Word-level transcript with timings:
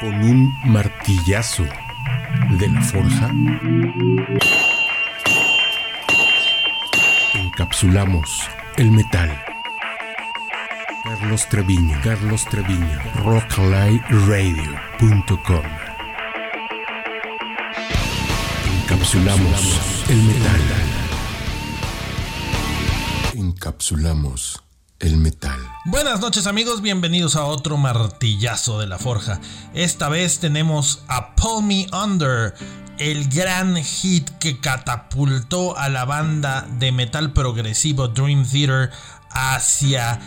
con 0.00 0.14
un 0.22 0.54
martillazo 0.64 1.64
de 2.50 2.68
la 2.68 2.80
forja, 2.82 3.32
encapsulamos 7.34 8.48
el 8.76 8.92
metal. 8.92 9.42
Carlos 11.02 11.48
Treviño, 11.48 11.98
Carlos 12.04 12.44
Treviño, 12.44 13.00
rocklightradio.com. 13.24 15.64
Encapsulamos 18.82 20.04
el 20.10 20.22
metal. 20.22 20.60
Encapsulamos 23.34 24.62
el 25.00 25.16
metal. 25.16 25.58
Buenas 25.84 26.20
noches 26.20 26.46
amigos, 26.46 26.82
bienvenidos 26.82 27.36
a 27.36 27.44
otro 27.44 27.76
martillazo 27.76 28.80
de 28.80 28.86
la 28.86 28.98
forja. 28.98 29.40
Esta 29.74 30.08
vez 30.08 30.40
tenemos 30.40 31.02
a 31.08 31.36
Pull 31.36 31.64
Me 31.64 31.86
Under, 31.92 32.54
el 32.98 33.28
gran 33.28 33.76
hit 33.76 34.28
que 34.38 34.60
catapultó 34.60 35.78
a 35.78 35.88
la 35.88 36.04
banda 36.04 36.66
de 36.78 36.90
metal 36.90 37.32
progresivo 37.32 38.08
Dream 38.08 38.44
Theater 38.44 38.90
hacia 39.30 40.18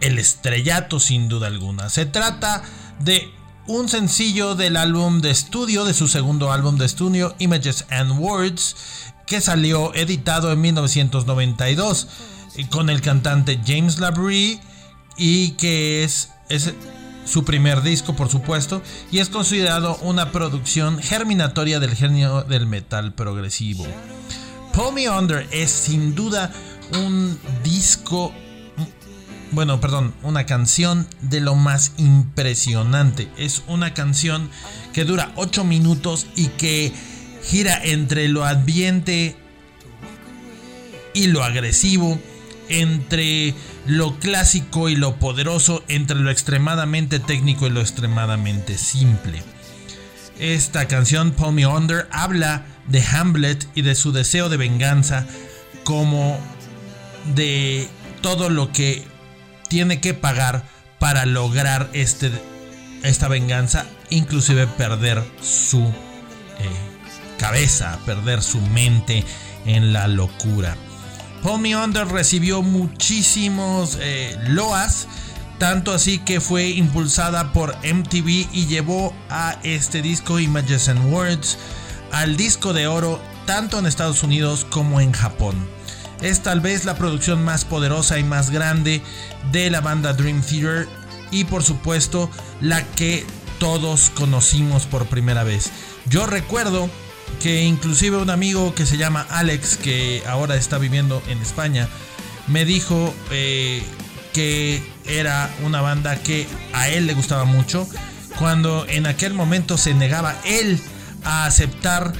el 0.00 0.18
estrellato 0.18 1.00
sin 1.00 1.28
duda 1.28 1.46
alguna. 1.46 1.88
Se 1.88 2.04
trata 2.04 2.62
de 3.00 3.32
un 3.66 3.88
sencillo 3.88 4.56
del 4.56 4.76
álbum 4.76 5.20
de 5.20 5.30
estudio, 5.30 5.84
de 5.84 5.94
su 5.94 6.06
segundo 6.06 6.52
álbum 6.52 6.76
de 6.76 6.86
estudio, 6.86 7.34
Images 7.38 7.86
and 7.90 8.18
Words, 8.18 8.76
que 9.26 9.40
salió 9.40 9.94
editado 9.94 10.52
en 10.52 10.60
1992 10.60 12.08
con 12.70 12.90
el 12.90 13.00
cantante 13.00 13.60
James 13.64 13.98
Labrie 13.98 14.60
y 15.16 15.52
que 15.52 16.04
es, 16.04 16.30
es 16.48 16.74
su 17.24 17.44
primer 17.44 17.82
disco 17.82 18.16
por 18.16 18.28
supuesto 18.28 18.82
y 19.12 19.18
es 19.18 19.28
considerado 19.28 19.96
una 20.02 20.32
producción 20.32 20.98
germinatoria 20.98 21.80
del 21.80 21.94
genio 21.94 22.42
del 22.42 22.66
metal 22.66 23.12
progresivo. 23.14 23.86
Pull 24.72 24.94
Me 24.94 25.08
Under 25.08 25.46
es 25.50 25.70
sin 25.70 26.14
duda 26.14 26.52
un 26.94 27.38
disco 27.62 28.32
bueno, 29.52 29.80
perdón, 29.80 30.14
una 30.22 30.46
canción 30.46 31.08
de 31.22 31.40
lo 31.40 31.56
más 31.56 31.92
impresionante. 31.96 33.28
Es 33.36 33.64
una 33.66 33.94
canción 33.94 34.48
que 34.92 35.04
dura 35.04 35.32
8 35.34 35.64
minutos 35.64 36.26
y 36.36 36.46
que 36.48 36.92
gira 37.42 37.80
entre 37.82 38.28
lo 38.28 38.44
ambiente 38.44 39.36
y 41.14 41.26
lo 41.26 41.42
agresivo 41.42 42.20
entre 42.70 43.54
lo 43.86 44.18
clásico 44.18 44.88
y 44.88 44.96
lo 44.96 45.16
poderoso, 45.16 45.84
entre 45.88 46.16
lo 46.16 46.30
extremadamente 46.30 47.18
técnico 47.18 47.66
y 47.66 47.70
lo 47.70 47.80
extremadamente 47.80 48.78
simple. 48.78 49.42
Esta 50.38 50.88
canción, 50.88 51.32
Pull 51.32 51.52
Me 51.52 51.66
Under, 51.66 52.08
habla 52.10 52.64
de 52.86 53.02
Hamlet 53.02 53.68
y 53.74 53.82
de 53.82 53.94
su 53.94 54.12
deseo 54.12 54.48
de 54.48 54.56
venganza 54.56 55.26
como 55.84 56.38
de 57.34 57.88
todo 58.22 58.48
lo 58.48 58.72
que 58.72 59.04
tiene 59.68 60.00
que 60.00 60.14
pagar 60.14 60.64
para 60.98 61.26
lograr 61.26 61.90
este, 61.92 62.30
esta 63.02 63.28
venganza, 63.28 63.86
inclusive 64.10 64.66
perder 64.66 65.22
su 65.42 65.82
eh, 65.82 65.92
cabeza, 67.38 67.98
perder 68.06 68.42
su 68.42 68.60
mente 68.60 69.24
en 69.66 69.92
la 69.92 70.08
locura. 70.08 70.76
Me 71.42 71.76
Under 71.76 72.06
recibió 72.06 72.62
muchísimos 72.62 73.98
eh, 74.00 74.38
loas, 74.48 75.08
tanto 75.58 75.92
así 75.92 76.18
que 76.18 76.40
fue 76.40 76.68
impulsada 76.68 77.52
por 77.52 77.74
MTV 77.84 78.48
y 78.52 78.66
llevó 78.66 79.14
a 79.30 79.58
este 79.62 80.00
disco 80.00 80.38
Images 80.38 80.88
and 80.88 81.12
Words 81.12 81.58
al 82.12 82.36
disco 82.36 82.72
de 82.72 82.86
oro 82.86 83.20
tanto 83.46 83.78
en 83.78 83.86
Estados 83.86 84.22
Unidos 84.22 84.66
como 84.68 85.00
en 85.00 85.12
Japón. 85.12 85.56
Es 86.20 86.42
tal 86.42 86.60
vez 86.60 86.84
la 86.84 86.94
producción 86.94 87.42
más 87.42 87.64
poderosa 87.64 88.18
y 88.18 88.24
más 88.24 88.50
grande 88.50 89.02
de 89.50 89.70
la 89.70 89.80
banda 89.80 90.12
Dream 90.12 90.42
Theater 90.42 90.88
y 91.30 91.44
por 91.44 91.62
supuesto 91.62 92.30
la 92.60 92.84
que 92.84 93.26
todos 93.58 94.10
conocimos 94.14 94.86
por 94.86 95.06
primera 95.06 95.42
vez. 95.44 95.70
Yo 96.06 96.26
recuerdo 96.26 96.88
que 97.40 97.62
inclusive 97.62 98.16
un 98.16 98.30
amigo 98.30 98.74
que 98.74 98.86
se 98.86 98.96
llama 98.96 99.26
Alex, 99.30 99.76
que 99.76 100.22
ahora 100.26 100.56
está 100.56 100.78
viviendo 100.78 101.22
en 101.28 101.38
España, 101.38 101.88
me 102.46 102.64
dijo 102.64 103.14
eh, 103.30 103.82
que 104.32 104.82
era 105.06 105.50
una 105.64 105.80
banda 105.80 106.16
que 106.16 106.46
a 106.72 106.88
él 106.88 107.06
le 107.06 107.14
gustaba 107.14 107.44
mucho, 107.44 107.86
cuando 108.38 108.86
en 108.88 109.06
aquel 109.06 109.34
momento 109.34 109.78
se 109.78 109.94
negaba 109.94 110.34
él 110.44 110.80
a 111.24 111.46
aceptar 111.46 112.12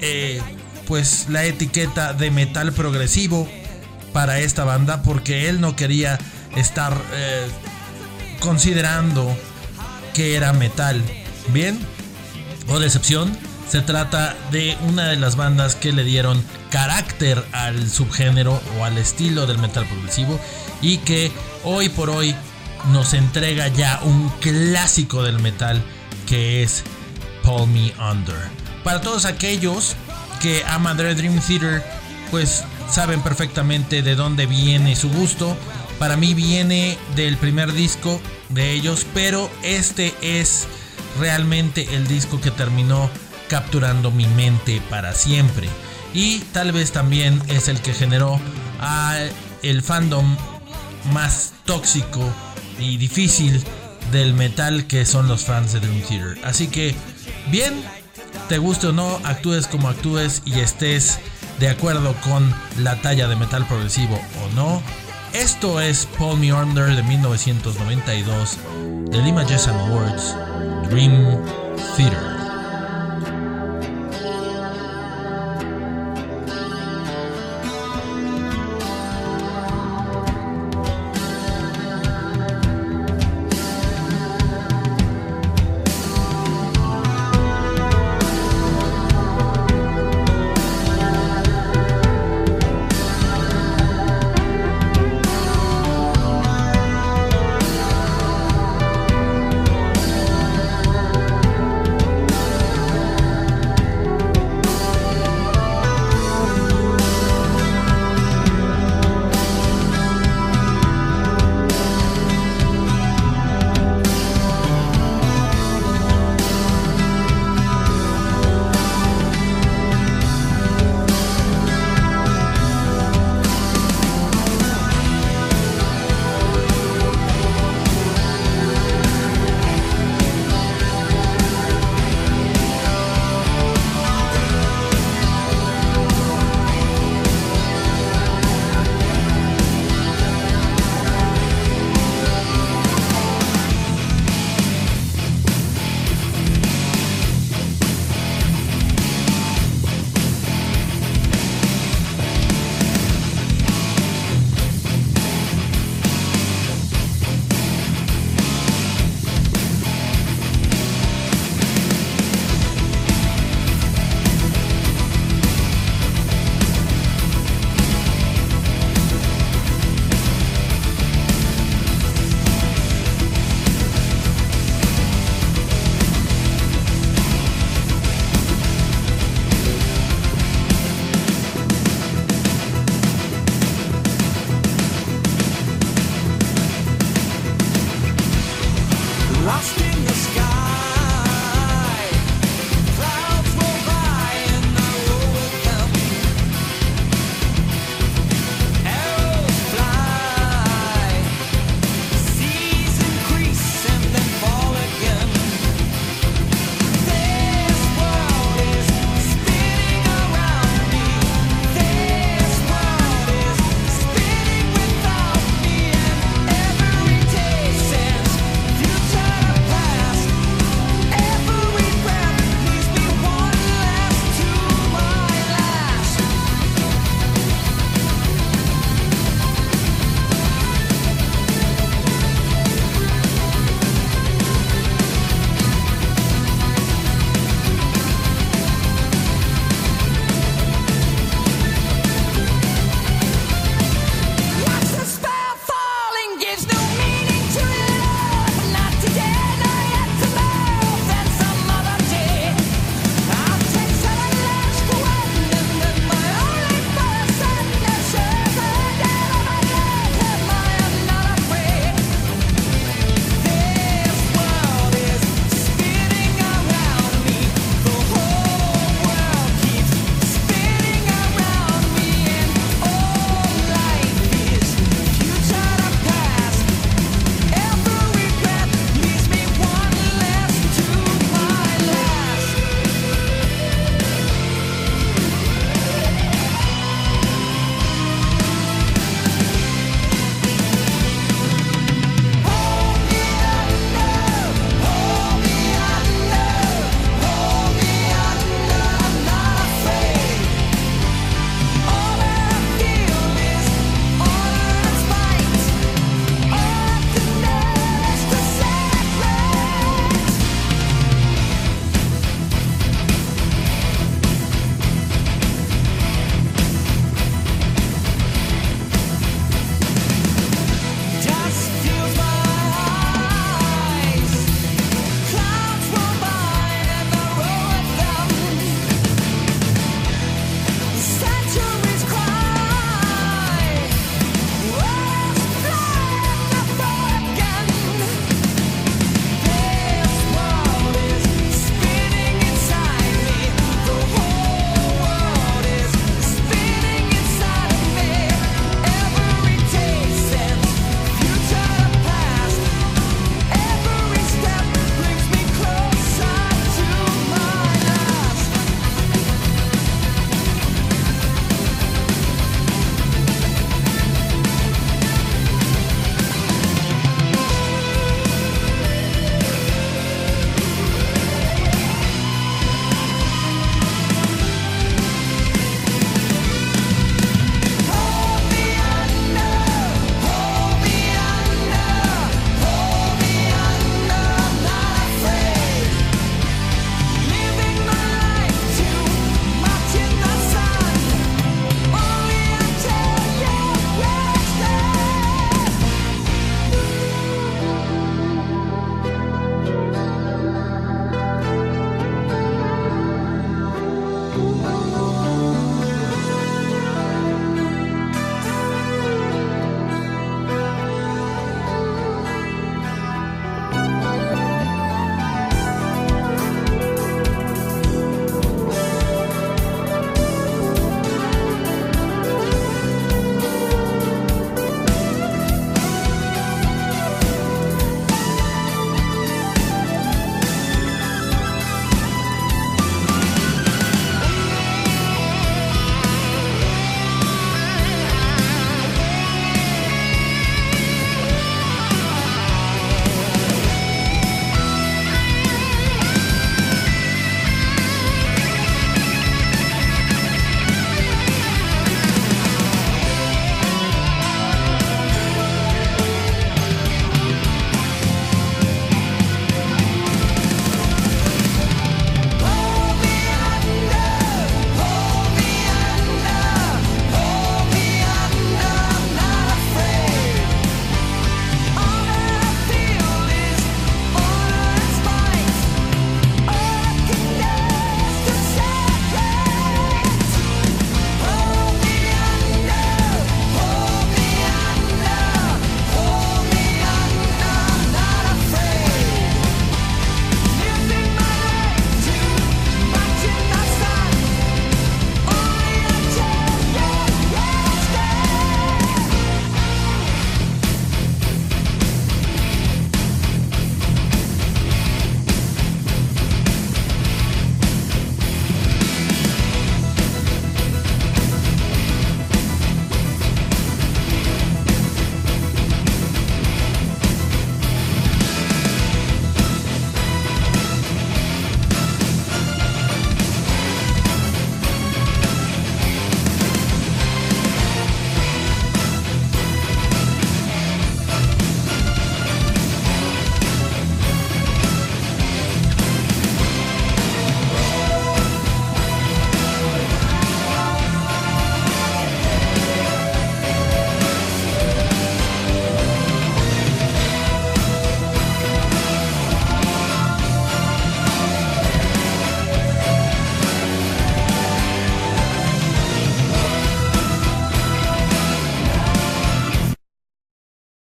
eh, 0.00 0.40
pues 0.86 1.26
la 1.28 1.44
etiqueta 1.44 2.12
de 2.12 2.30
metal 2.30 2.72
progresivo 2.72 3.48
para 4.12 4.40
esta 4.40 4.64
banda, 4.64 5.02
porque 5.02 5.48
él 5.48 5.60
no 5.60 5.76
quería 5.76 6.18
estar 6.56 6.96
eh, 7.12 7.46
considerando 8.40 9.36
que 10.14 10.36
era 10.36 10.52
metal. 10.52 11.02
Bien, 11.52 11.78
o 12.68 12.78
decepción, 12.78 13.36
se 13.68 13.80
trata 13.80 14.36
de 14.50 14.76
una 14.88 15.08
de 15.08 15.16
las 15.16 15.36
bandas 15.36 15.74
que 15.74 15.92
le 15.92 16.04
dieron 16.04 16.42
carácter 16.70 17.44
al 17.52 17.90
subgénero 17.90 18.60
o 18.78 18.84
al 18.84 18.98
estilo 18.98 19.46
del 19.46 19.58
metal 19.58 19.86
progresivo 19.86 20.38
y 20.80 20.98
que 20.98 21.32
hoy 21.64 21.88
por 21.88 22.10
hoy 22.10 22.34
nos 22.92 23.14
entrega 23.14 23.68
ya 23.68 24.00
un 24.04 24.28
clásico 24.40 25.22
del 25.22 25.40
metal 25.40 25.82
que 26.26 26.62
es 26.62 26.84
Pull 27.42 27.68
Me 27.68 27.92
Under. 27.98 28.36
Para 28.84 29.00
todos 29.00 29.24
aquellos 29.24 29.96
que 30.40 30.62
aman 30.68 30.96
Dream 30.96 31.40
Theater, 31.40 31.82
pues 32.30 32.64
saben 32.90 33.20
perfectamente 33.22 34.02
de 34.02 34.14
dónde 34.14 34.46
viene 34.46 34.94
su 34.94 35.10
gusto. 35.10 35.56
Para 35.98 36.16
mí 36.16 36.34
viene 36.34 36.98
del 37.16 37.36
primer 37.36 37.72
disco 37.72 38.20
de 38.50 38.72
ellos, 38.72 39.06
pero 39.14 39.50
este 39.62 40.14
es 40.20 40.66
realmente 41.18 41.96
el 41.96 42.06
disco 42.06 42.40
que 42.40 42.50
terminó 42.50 43.10
capturando 43.48 44.10
mi 44.10 44.26
mente 44.26 44.80
para 44.90 45.12
siempre. 45.14 45.68
Y 46.14 46.40
tal 46.52 46.72
vez 46.72 46.92
también 46.92 47.40
es 47.48 47.68
el 47.68 47.80
que 47.80 47.92
generó 47.92 48.40
a 48.80 49.18
el 49.62 49.82
fandom 49.82 50.36
más 51.12 51.52
tóxico 51.64 52.22
y 52.78 52.96
difícil 52.96 53.62
del 54.12 54.34
metal 54.34 54.86
que 54.86 55.04
son 55.04 55.28
los 55.28 55.44
fans 55.44 55.72
de 55.72 55.80
Dream 55.80 56.00
Theater. 56.02 56.38
Así 56.44 56.68
que, 56.68 56.94
bien, 57.50 57.74
te 58.48 58.58
guste 58.58 58.88
o 58.88 58.92
no, 58.92 59.20
actúes 59.24 59.66
como 59.66 59.88
actúes 59.88 60.42
y 60.44 60.60
estés 60.60 61.18
de 61.58 61.68
acuerdo 61.68 62.14
con 62.22 62.54
la 62.78 63.00
talla 63.00 63.28
de 63.28 63.36
metal 63.36 63.66
progresivo 63.66 64.20
o 64.44 64.54
no. 64.54 64.82
Esto 65.32 65.80
es 65.80 66.06
Paul 66.18 66.38
Me 66.38 66.52
Under 66.52 66.94
de 66.94 67.02
1992 67.02 68.58
del 69.10 69.26
Images 69.26 69.68
and 69.68 69.92
Words 69.92 70.34
Dream 70.90 71.44
Theater. 71.96 72.35